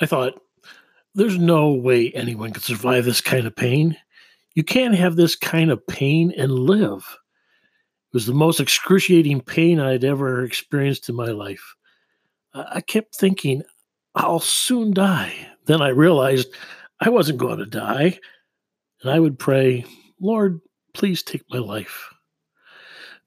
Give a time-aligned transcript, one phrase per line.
[0.00, 0.40] I thought,
[1.14, 3.96] there's no way anyone could survive this kind of pain.
[4.54, 7.18] You can't have this kind of pain and live.
[8.08, 11.74] It was the most excruciating pain I'd ever experienced in my life.
[12.54, 13.62] I kept thinking,
[14.14, 15.32] I'll soon die.
[15.66, 16.52] Then I realized
[17.00, 18.18] I wasn't going to die.
[19.02, 19.84] And I would pray,
[20.20, 20.60] Lord,
[20.94, 22.12] please take my life.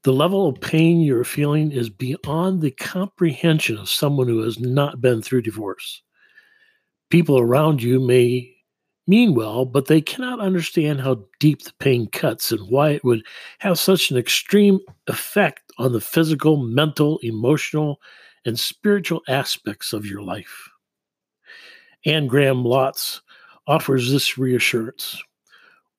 [0.02, 5.00] The level of pain you're feeling is beyond the comprehension of someone who has not
[5.00, 6.02] been through divorce.
[7.10, 8.54] People around you may
[9.06, 13.22] mean well, but they cannot understand how deep the pain cuts and why it would
[13.58, 18.00] have such an extreme effect on the physical, mental, emotional,
[18.46, 20.70] and spiritual aspects of your life.
[22.06, 23.20] Anne Graham Lotz
[23.66, 25.22] offers this reassurance.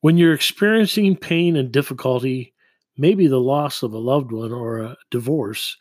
[0.01, 2.53] When you're experiencing pain and difficulty,
[2.97, 5.75] maybe the loss of a loved one or a divorce,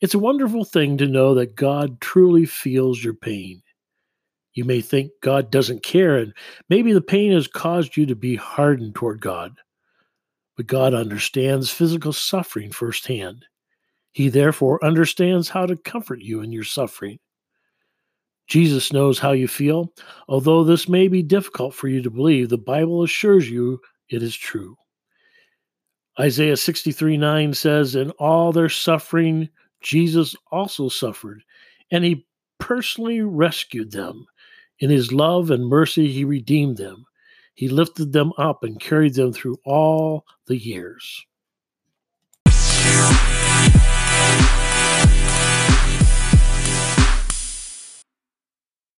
[0.00, 3.62] it's a wonderful thing to know that God truly feels your pain.
[4.58, 6.34] You may think God doesn't care, and
[6.68, 9.56] maybe the pain has caused you to be hardened toward God.
[10.56, 13.46] But God understands physical suffering firsthand.
[14.10, 17.20] He therefore understands how to comfort you in your suffering.
[18.48, 19.92] Jesus knows how you feel.
[20.26, 24.34] Although this may be difficult for you to believe, the Bible assures you it is
[24.34, 24.76] true.
[26.18, 29.50] Isaiah 63 9 says, In all their suffering,
[29.82, 31.44] Jesus also suffered,
[31.92, 32.26] and he
[32.58, 34.26] personally rescued them.
[34.80, 37.04] In his love and mercy, he redeemed them.
[37.54, 41.26] He lifted them up and carried them through all the years.